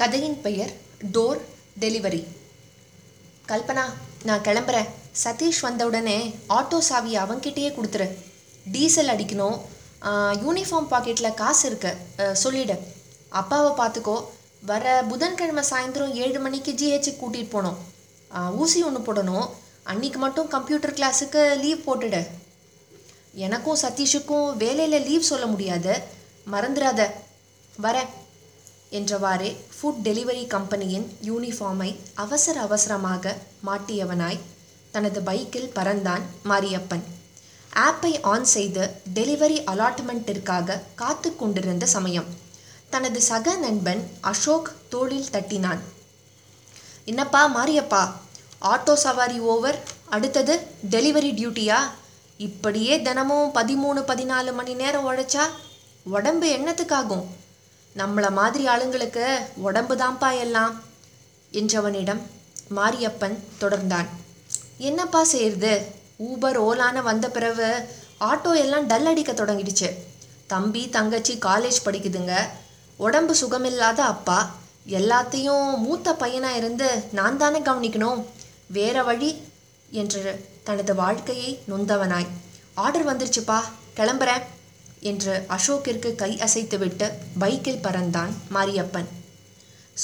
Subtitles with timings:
[0.00, 0.72] கதையின் பெயர்
[1.14, 1.38] door
[1.82, 2.20] delivery.
[3.48, 3.84] Kalpana
[4.28, 4.90] நான் கிளம்புறேன்.
[5.22, 6.16] சதீஷ் வந்த உடனே
[6.56, 8.06] ஆட்டோ சாவியை அவன்கிட்டயே கொடுத்துரு.
[8.74, 9.56] டீசல் அடிக்கணும்.
[10.42, 11.92] யூனிஃபார்ம் பாக்கெட்டில் காசு இருக்கு.
[12.42, 12.76] சொல்லிடு.
[13.40, 14.16] அப்பாவை பார்த்துக்கோ
[14.70, 17.80] வர புதன்கிழமை சாயந்தரம் ஏழு மணிக்கு ஜிஹெச்சுக்கு கூட்டிகிட்டு போகணும்
[18.62, 19.48] ஊசி ஒன்று போடணும்.
[19.92, 22.22] அன்னைக்கு மட்டும் கம்ப்யூட்டர் கிளாஸுக்கு லீவ் போட்டுடு.
[23.46, 25.94] எனக்கும் சதீஷுக்கும் வேலையில் லீவ் சொல்ல முடியாது.
[26.54, 27.10] மறந்துடாத
[27.86, 28.10] வரேன்.
[28.90, 33.34] என்றவாறே ஃபுட் டெலிவரி கம்பெனியின் யூனிஃபார்மை அவசர அவசரமாக
[33.66, 34.38] மாட்டியவனாய்
[34.90, 37.04] தனது பைக்கில் பறந்தான் மாரியப்பன்.
[37.86, 38.84] ஆப்பை ஆன் செய்து
[39.14, 42.28] டெலிவரி அலாட்மெண்ட்டிற்காக காத்து கொண்டிருந்த சமயம்.
[42.90, 45.82] தனது சக நண்பன் அசோக் தோளில் தட்டினான்.
[47.04, 48.02] என்னப்பா மாரியப்பா
[48.72, 50.54] ஆட்டோ சவாரி ஓவர் அடுத்தது
[50.90, 51.78] டெலிவரி டியூட்டியா
[52.36, 55.44] இப்படியே தினமும் பதிமூணு பதினாலு மணி நேரம் உழைச்சா
[56.02, 57.24] உடம்பு என்னத்துக்காகும்?
[57.98, 60.82] நம்மளை மாதிரி ஆளுங்களுக்கு உடம்பு தான்ப்பா எல்லாம்
[61.52, 62.20] என்றவனிடம்
[62.76, 64.06] மாரியப்பன் தொடர்ந்தான்.
[64.76, 65.86] என்னப்பா செய்யறது
[66.18, 67.88] ஊபர் ஓலான வந்த பிறகு
[68.20, 69.92] ஆட்டோ எல்லாம் டல் அடிக்க தொடங்கிடுச்சு.
[70.46, 72.36] தம்பி தங்கச்சி காலேஜ் படிக்குதுங்க.
[72.96, 74.54] உடம்பு சுகமில்லாத அப்பா.
[74.88, 78.24] எல்லாத்தையும் மூத்த பையனாக இருந்து நான் தானே கவனிக்கணும்.
[78.66, 79.42] வேற வழி?
[79.90, 82.26] என்று தனது வாழ்க்கையை நொந்தவனாய்.
[82.74, 83.60] ஆர்டர் வந்துருச்சுப்பா.
[83.96, 84.42] கிளம்புறேன்.
[85.10, 87.06] என்று அசோக்கிற்கு கை அசைத்துவிட்டு
[87.38, 89.08] பைக்கில் பறந்தான் மாரியப்பன்.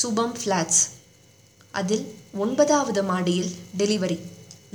[0.03, 0.83] சுபம் ஃப்ளாட்ஸ்.
[1.71, 2.05] அதில்
[2.45, 4.19] ஒன்பதாவது மாடியில் டெலிவரி.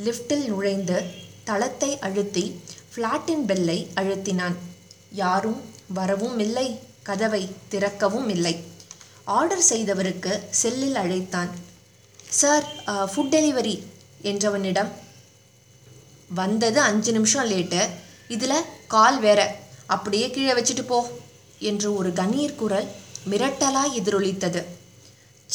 [0.05, 0.97] லிஃப்ட்டில் நுழைந்து
[1.43, 2.61] தளத்தை அழுத்தி
[2.93, 4.57] ஃப்ளாட்டின் பெல்லை அழுத்தினான்.
[5.11, 5.61] யாரும்
[5.97, 6.67] வரவும் இல்லை
[7.03, 8.55] கதவை திறக்கவும் இல்லை.
[9.37, 11.49] ஆர்டர் செய்தவருக்கு செல்லில் அழைத்தான்.
[12.41, 12.65] சார்
[13.11, 13.75] ஃபுட் டெலிவரி
[14.23, 14.91] என்றவனிடம்.
[16.39, 17.81] வந்தது அஞ்சு நிமிஷம் லேட்டு.
[18.27, 19.41] இதில் கால் வேற.
[19.95, 20.97] அப்படியே கீழே வச்சுட்டு போ
[21.69, 22.87] என்று ஒரு கண்ணீர் குரல்
[23.31, 24.61] மிரட்டலாய் எதிரொலித்தது.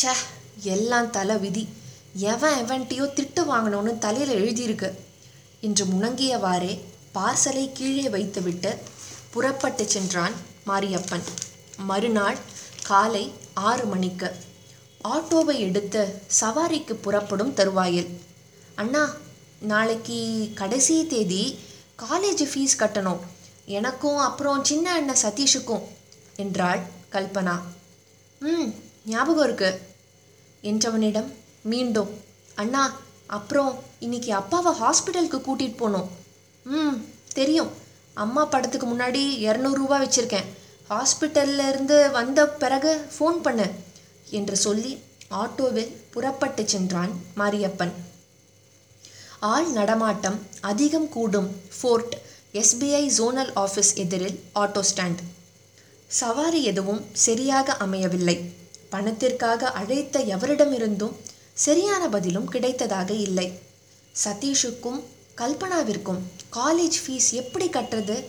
[0.01, 0.13] ச
[0.75, 1.65] எல்லாம் தலை விதி.
[2.33, 4.89] எவன் எவன்ட்டியோ திட்டு வாங்கணும்னு தலையில் எழுதியிருக்கு
[5.67, 6.73] என்று முணங்கியவாறே
[7.17, 8.71] பார்சலை கீழே வைத்துவிட்டு
[9.34, 10.34] புறப்பட்டு சென்றான்
[10.69, 11.25] மாரியப்பன்.
[11.91, 12.39] மறுநாள்
[12.89, 13.25] காலை
[13.69, 14.28] ஆறு மணிக்கு
[15.15, 16.03] ஆட்டோவை எடுத்து
[16.41, 18.11] சவாரிக்கு புறப்படும் தருவாயில்.
[18.81, 19.05] அண்ணா
[19.73, 20.19] நாளைக்கு
[20.61, 21.44] கடைசி தேதி
[22.05, 23.23] காலேஜ் ஃபீஸ் கட்டணும்.
[23.66, 25.82] எனக்கும் அப்புறம் சின்ன அண்ணன் சதீஷுக்கும்
[26.36, 26.80] என்றாள்
[27.12, 27.60] கல்பனா.
[28.41, 28.70] ம்
[29.06, 29.80] ஞாபகம் இருக்கு.
[30.62, 31.32] என்றவனிடம்
[31.62, 32.10] மீண்டும்
[32.54, 36.08] அண்ணா அப்புறம் இன்னைக்கு அப்பாவை ஹாஸ்பிட்டலுக்கு கூட்டிகிட்டு போகணும்
[36.64, 37.70] ம் தெரியும்.
[38.14, 40.48] அம்மா படத்துக்கு முன்னாடி இரநூறுவா வச்சுருக்கேன்.
[40.91, 43.70] ஹாஸ்பிட்டல்ல இருந்து வந்த பிறகு ஃபோன் பண்ணு
[44.31, 47.92] என்று சொல்லி ஆட்டோவில் புறப்பட்டு சென்றான் மாரியப்பன்.
[49.41, 52.14] ஆள் நடமாட்டம் அதிகம் கூடும் ஃபோர்ட்
[52.54, 55.22] எஸ்பிஐ ஜோனல் ஆஃபீஸ் எதிரில் ஆட்டோ ஸ்டாண்ட்
[56.06, 58.53] சவாரி எதுவும் சரியாக அமையவில்லை.
[58.88, 61.16] பணத்திற்காக அழைத்த எவரிடமிருந்தும்
[61.53, 63.59] சரியான பதிலும் கிடைத்ததாக இல்லை.
[64.25, 65.00] சதீஷுக்கும்
[65.37, 66.20] கல்பனாவிற்கும்
[66.53, 68.25] காலேஜ் ஃபீஸ் எப்படி கட்டுறது?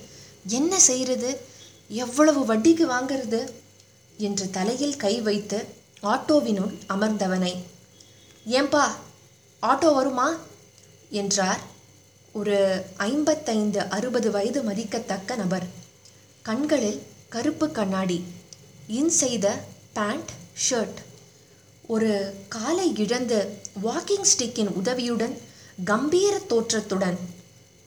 [0.47, 1.40] என்ன செய்கிறது
[1.88, 3.52] எவ்வளவு வட்டிக்கு வாங்கிறது?
[4.18, 5.66] என்று தலையில் கை வைத்து
[6.03, 7.53] ஆட்டோவினுள் அமர்ந்தவனை.
[8.50, 8.85] ஏன்பா
[9.62, 10.38] ஆட்டோ வருமா?
[11.09, 11.74] என்றார்
[12.38, 15.63] ஒரு ஐம்பத்தைந்து அறுபது வயது மதிக்கத்தக்க நபர்.
[16.41, 18.23] கண்களில் கருப்பு கண்ணாடி.
[18.88, 19.59] இன் செய்த
[19.94, 20.29] பேண்ட்
[20.69, 21.00] ஷர்ட்.
[21.88, 25.41] ஒரு காலை இழந்து வாக்கிங் ஸ்டிக்கின் உதவியுடன்
[25.84, 27.18] கம்பீர தோற்றத்துடன்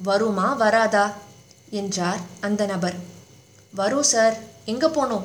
[0.02, 1.14] வருமா வராதா?
[1.70, 2.94] என்றார் அந்த நபர்.
[3.74, 4.38] வரும் சார்.
[4.64, 5.24] எங்கே போனோம்?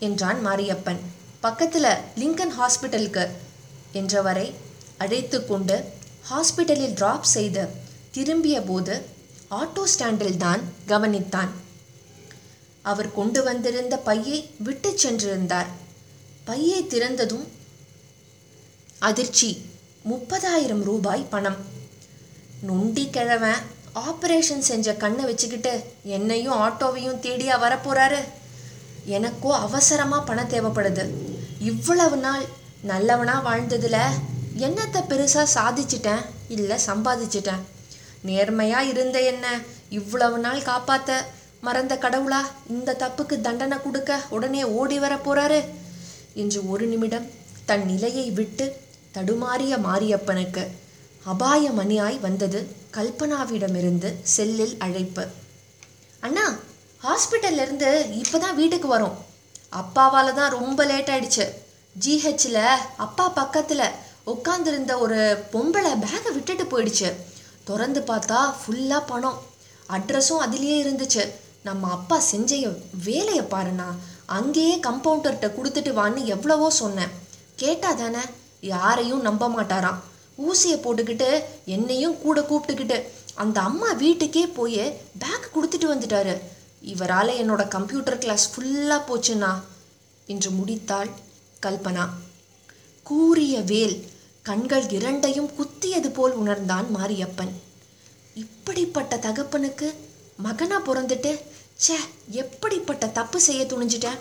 [0.00, 0.98] என்றான் மாரியப்பன்.
[1.40, 3.28] பக்கத்தில் லிங்கன் ஹாஸ்பிட்டலுக்கு
[3.94, 4.52] என்றவரை
[4.98, 5.84] அழைத்து கொண்டு
[6.30, 8.94] ஹாஸ்பிட்டலில் ட்ராப் செய்து திரும்பிய போது
[9.58, 11.50] ஆட்டோ ஸ்டாண்டில் தான் கவனித்தான்.
[12.90, 15.68] அவர் கொண்டு வந்திருந்த பையை விட்டு சென்றிருந்தார்.
[16.48, 17.46] பையை திறந்ததும்
[19.08, 19.50] அதிர்ச்சி
[20.10, 21.58] முப்பதாயிரம் ரூபாய் பணம்.
[22.68, 23.62] நொண்டி கிழவன்
[24.08, 25.72] ஆப்ரேஷன் செஞ்ச கண்ணை வச்சுக்கிட்டு
[26.16, 28.20] என்னையும் ஆட்டோவையும் தேடியா வரப்போறாரு.
[29.16, 31.04] எனக்கோ அவசரமாக பணம் தேவைப்படுது.
[31.70, 32.44] இவ்வளவு நாள்
[32.90, 33.98] நல்லவனா வாழ்ந்ததுல
[34.66, 36.24] என்னத்தை பெருசாக சாதிச்சிட்டேன்
[36.54, 37.62] இல்லை சம்பாதிச்சிட்டேன்.
[38.22, 39.60] நேர்மையாக இருந்த என்ன?
[39.88, 41.12] இவ்வளவு நாள் காப்பாத்த
[41.60, 45.64] மறந்த கடவுளா இந்த தப்புக்கு தண்டனை கொடுக்க உடனே ஓடி வர போறாரு?
[46.34, 47.30] என்று ஒரு நிமிடம்
[47.64, 48.76] தன் நிலையை விட்டு
[49.14, 50.66] தடுமாறிய மாரியப்பனுக்கு
[51.24, 55.26] அபாய மணியாய் வந்தது கல்பனாவிடமிருந்து செல்லில் அழைப்பு.
[56.20, 56.54] அண்ணா
[57.02, 59.16] ஹாஸ்பிட்டல்ல இருந்து இப்பதான் வீட்டுக்கு வரோம்.
[59.72, 61.46] அப்பாவால தான் ரொம்ப லேட் ஆயிடுச்சு.
[62.04, 62.62] ஜிஹெச்சில்
[62.96, 63.84] அப்பா பக்கத்தில்
[64.26, 67.12] உட்காந்துருந்த ஒரு பொம்பளை பேகை விட்டுட்டு போயிடுச்சு.
[67.70, 69.38] திறந்து பார்த்தா ஃபுல்லாக பணம்.
[69.88, 71.24] அட்ரஸும் அதிலேயே இருந்துச்சு.
[71.62, 72.58] நம்ம அப்பா செஞ்ச
[73.04, 73.88] வேலையை பாருண்ணா.
[74.26, 77.12] அங்கேயே கம்பவுண்டர்கிட்ட கொடுத்துட்டு வான்னு எவ்வளவோ சொன்னேன்.
[77.56, 78.22] கேட்டா தானே?
[78.60, 80.00] யாரையும் நம்ப மாட்டாராம்.
[80.46, 81.28] ஊசியை போட்டுக்கிட்டு
[81.64, 82.98] என்னையும் கூட கூப்பிட்டுக்கிட்டு
[83.34, 84.80] அந்த அம்மா வீட்டுக்கே போய்
[85.22, 86.34] பேக் கொடுத்துட்டு வந்துட்டாரு.
[86.82, 89.52] இவரால் என்னோட கம்ப்யூட்டர் கிளாஸ் ஃபுல்லாக போச்சுண்ணா.
[90.26, 91.10] என்று முடித்தாள்
[91.66, 92.08] கல்பனா.
[93.02, 93.96] கூறிய வேல்
[94.42, 97.52] கண்கள் இரண்டையும் குத்தியது போல் உணர்ந்தான் மாரியப்பன்.
[98.34, 99.94] இப்படிப்பட்ட தகப்பனுக்கு
[100.36, 101.40] மகனா பிறந்துட்டு
[101.76, 101.96] ச்சே
[102.30, 104.18] எப்படிப்பட்ட தப்பு செய்ய துணிஞ்சிட்டேன்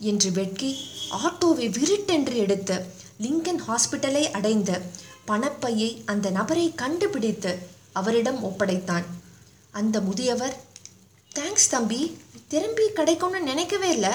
[0.00, 2.84] என்று வெட்கி ஆட்டோவை விருட்டென்று எடுத்து
[3.22, 4.80] லிங்கன் ஹாஸ்பிட்டலை அடைந்து
[5.26, 7.58] பணப்பையை அந்த நபரை கண்டுபிடித்து
[7.92, 9.04] அவரிடம் ஒப்படைத்தான்.
[9.70, 10.62] அந்த முதியவர்
[11.34, 12.18] தேங்க்ஸ் தம்பி
[12.48, 14.10] திரும்பி கிடைக்கும்னு நினைக்கவே இல்லை.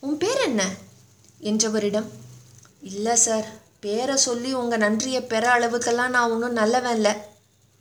[0.00, 0.70] உன் பேர் என்ன?
[1.42, 2.08] என்றவரிடம்
[2.82, 3.60] இல்லை சார்.
[3.84, 7.12] பேரை சொல்லி உங்கள் நன்றியை பெற அளவுக்கெல்லாம் நான் ஒன்றும் நல்லவன் இல்லை.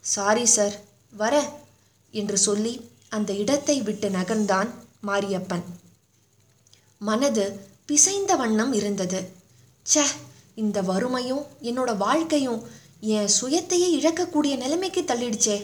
[0.03, 0.75] சாரி சார்
[1.18, 1.50] வரேன்
[2.13, 2.74] என்று சொல்லி
[3.09, 4.69] அந்த இடத்தை விட்டு நகர்ந்தான்
[5.07, 5.65] மாரியப்பன்.
[7.01, 7.45] மனது
[7.88, 9.19] பிசைந்த வண்ணம் இருந்தது.
[9.86, 10.06] ச்சே
[10.63, 12.59] இந்த வறுமையும் என்னோட வாழ்க்கையும்
[13.15, 15.57] என் சுயத்தையே இழக்கக்கூடிய நிலைமைக்கு தள்ளிடுச்சே.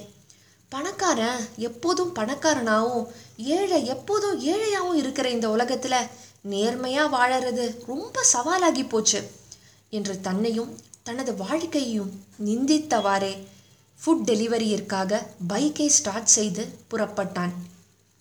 [0.71, 3.05] பணக்காரன் எப்போதும் பணக்காரனாகவும்
[3.37, 6.07] ஏழை எப்போதும் ஏழையாகவும் இருக்கிற இந்த உலகத்தில்
[6.53, 9.21] நேர்மையாக வாழறது ரொம்ப சவாலாகி போச்சு.
[9.89, 10.71] என்று தன்னையும்
[11.03, 12.11] தனது வாழ்க்கையையும்
[12.45, 13.37] நிந்தித்தவாறே
[13.99, 17.53] ஃபுட் டெலிவரியிற்காக பைக்கை ஸ்டார்ட் செய்து புறப்பட்டான்.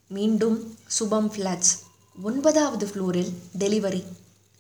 [0.09, 1.75] மீண்டும் சுபம் ஃப்ளாட்ஸ்
[2.23, 4.03] ஒன்பதாவது ஃப்ளோரில் டெலிவரி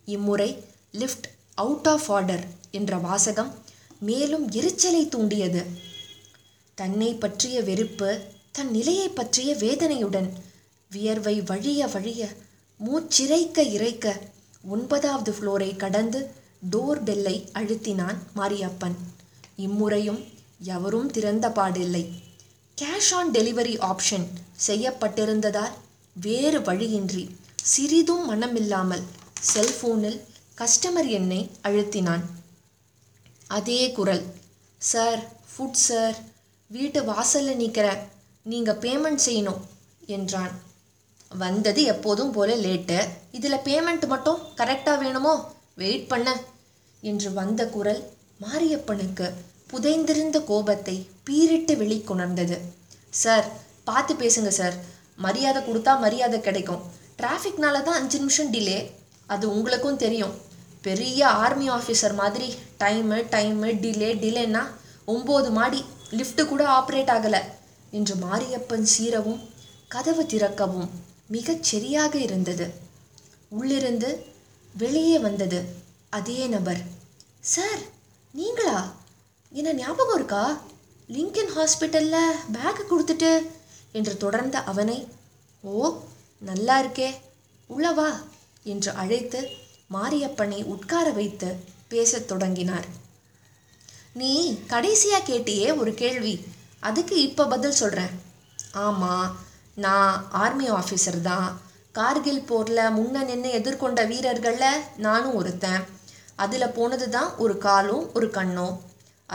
[0.05, 3.55] இம்முறை லிஃப்ட் அவுட் ஆஃப் ஆர்டர் என்ற வாசகம்
[4.01, 5.65] மேலும் எரிச்சலை தூண்டியது.
[6.75, 8.11] தன்னை பற்றிய வெறுப்பு
[8.53, 10.33] தன் நிலையை பற்றிய வேதனையுடன்
[10.91, 12.29] வியர்வை வழிய வழிய
[12.81, 14.21] மூச்சிறைக்க இறைக்க
[14.69, 16.31] ஒன்பதாவது ஃப்ளோரை கடந்து
[16.71, 18.97] டோர் பெல்லை அழுத்தினான் மாரியப்பன்.
[19.57, 20.21] இம்முறையும்
[20.59, 22.05] எவரும் திறந்த பாடில்லை.
[22.79, 24.27] கேஷ் ஆன் டெலிவரி ஆப்ஷன்
[24.67, 25.75] செய்யப்பட்டிருந்ததால்
[26.13, 29.05] வேறு வழியின்றி சிறிதும் மனமில்லாமல்
[29.41, 30.25] செல்போனில்
[30.57, 32.25] கஸ்டமர் எண்ணை அழுத்தினான்.
[33.47, 34.25] அதே குரல்
[34.79, 35.21] சார்
[35.51, 36.17] ஃபுட் சார்
[36.67, 38.09] வீட்டு வாசலில் நிற்கிற
[38.43, 39.63] நீங்கள் பேமெண்ட் செய்யணும்
[40.07, 40.51] என்றான்.
[41.29, 42.99] வந்தது எப்போதும் போல லேட்டு.
[43.33, 45.55] இதில் பேமெண்ட் மட்டும் கரெக்டாக வேணுமோ?
[45.75, 46.41] வெயிட் பண்ண.
[47.11, 48.03] என்று வந்த குரல்
[48.45, 49.29] மாரியப்பனுக்கு
[49.71, 52.57] புதைந்திருந்த கோபத்தை பீரிட்டு வெளிக்கொணர்ந்தது
[53.23, 53.47] சார்
[53.89, 54.77] பார்த்து பேசுங்க சார்.
[55.25, 56.83] மரியாதை கொடுத்தா மரியாதை கிடைக்கும்.
[57.21, 58.79] டிராஃபிக்னால தான் அஞ்சு நிமிஷம் டிலே.
[59.33, 60.35] அது உங்களுக்கும் தெரியும்.
[60.87, 62.49] பெரிய ஆர்மி ஆஃபீஸர் மாதிரி
[62.83, 64.63] டைமு டைமு டிலே டிலேன்னா
[65.15, 65.81] ஒம்பது மாடி
[66.19, 67.41] லிஃப்ட்டு கூட ஆப்ரேட் ஆகலை
[67.99, 69.41] என்று மாரியப்பன் சீரவும்
[69.95, 70.91] கதவு திறக்கவும்
[71.35, 72.67] மிகச் சரியாக இருந்தது.
[73.59, 74.11] உள்ளிருந்து
[74.75, 75.61] வெளியே வந்தது
[76.19, 76.83] அதே நபர்.
[77.53, 77.83] சார்
[78.35, 78.79] நீங்களா?
[79.53, 80.45] என்ன ஞாபகம் இருக்கா?
[81.09, 83.31] லிங்கன் ஹாஸ்பிட்டலில் பேக்கு கொடுத்துட்டு
[83.93, 84.97] என்று தொடர்ந்த அவனை
[85.65, 85.93] ஓ
[86.49, 87.11] நல்லா இருக்கே
[87.71, 88.09] உள்ளவா
[88.73, 89.41] என்று அழைத்து
[89.95, 91.51] மாரியப்பனை உட்கார வைத்து
[91.89, 92.89] பேசத் தொடங்கினார்.
[94.21, 94.33] நீ
[94.73, 96.35] கடைசியாக கேட்டியே ஒரு கேள்வி
[96.81, 98.15] அதுக்கு இப்போ பதில் சொல்கிறேன்
[98.87, 99.29] ஆமாம்
[99.85, 101.49] நான் ஆர்மி ஆஃபீஸர் தான்.
[101.93, 105.85] கார்கில் போரில் முன்ன நின்று எதிர்கொண்ட வீரர்களில் நானும் ஒருத்தன்.
[106.45, 108.75] அதில் போனது தான் ஒரு காலும் ஒரு கண்ணும்.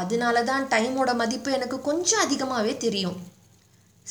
[0.01, 3.17] அதனால தான் டைமோட மதிப்பு எனக்கு கொஞ்சம் அதிகமாகவே தெரியும்.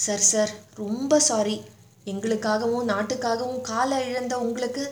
[0.04, 0.52] சார் சார்
[0.82, 1.56] ரொம்ப சாரி.
[2.10, 4.84] எங்களுக்காகவும் நாட்டுக்காகவும் காலை இழந்த உங்களுக்கு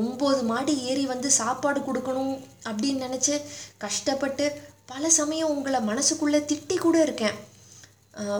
[0.00, 2.32] ஒம்பது மாடி ஏறி வந்து சாப்பாடு கொடுக்கணும்
[2.68, 3.34] அப்படின்னு நினச்சி
[3.84, 4.46] கஷ்டப்பட்டு
[4.92, 7.36] பல சமயம் உங்களை மனசுக்குள்ளே திட்டி கூட இருக்கேன்.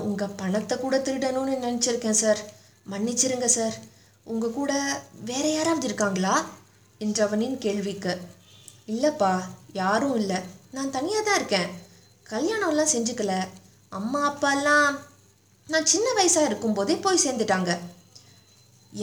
[0.09, 2.41] உங்கள் பணத்தை கூட திருடணும்னு நினச்சிருக்கேன் சார்.
[2.93, 3.76] மன்னிச்சிருங்க சார்.
[4.33, 4.73] உங்கள் கூட
[5.31, 6.35] வேற யாராவது இருக்காங்களா?
[7.05, 8.14] என்றவனின் கேள்விக்கு.
[8.87, 9.33] இல்லைப்பா
[9.73, 10.38] யாரும் இல்லை.
[10.71, 11.71] நான் தனியாக தான் இருக்கேன்.
[12.31, 13.35] கல்யாணம்லாம் செஞ்சுக்கல.
[13.88, 14.97] அம்மா அப்பாலாம்
[15.69, 17.78] நான் சின்ன வயசாக இருக்கும்போதே போய் சேர்ந்துட்டாங்க.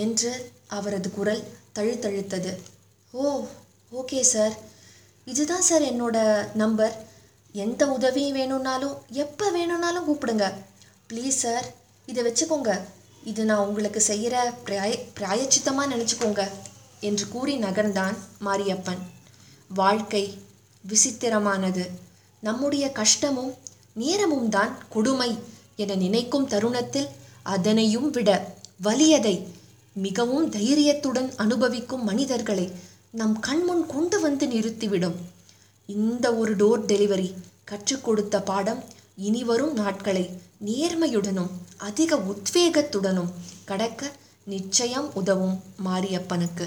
[0.04, 0.32] என்று
[0.68, 1.44] அவரது குரல்
[1.76, 2.52] தழுத்தழுத்தது.
[3.12, 3.46] Oh
[3.92, 4.56] okay sir.
[5.26, 6.18] இதுதான் சார் என்னோட
[6.54, 6.96] நம்பர்.
[7.54, 10.46] எந்த உதவியும் வேணும்னாலும் எப்போ வேணும்னாலும் கூப்பிடுங்க.
[11.10, 11.66] ப்ளீஸ் சார்
[12.06, 12.72] இதை வச்சுக்கோங்க.
[13.24, 16.44] இது நான் உங்களுக்கு செய்கிற பிராய பிராயச்சித்தமாக நினச்சிக்கோங்க
[17.00, 19.04] என்று கூறி நகர்ந்தான் மாரியப்பன்.
[19.74, 20.24] வாழ்க்கை
[20.84, 21.84] விசித்திரமானது.
[22.40, 23.54] நம்முடைய கஷ்டமும்
[23.94, 25.32] நேரமும் தான் கொடுமை
[25.76, 27.10] என நினைக்கும் தருணத்தில்
[27.44, 28.30] அதனையும் விட
[28.84, 29.36] வலியதை
[29.94, 32.72] மிகவும் தைரியத்துடன் அனுபவிக்கும் மனிதர்களை
[33.12, 35.18] நம் கண்முன் கொண்டு வந்து நிறுத்திவிடும்.
[35.86, 37.30] இந்த ஒரு டோர் டெலிவரி
[37.64, 38.82] கற்றுக் கொடுத்த பாடம்
[39.16, 40.26] இனிவரும் நாட்களை
[40.66, 43.34] நேர்மையுடனும் அதிக உத்வேகத்துடனும்
[43.66, 44.12] கடக்க
[44.48, 46.66] நிச்சயம் உதவும் மாரியப்பனுக்கு.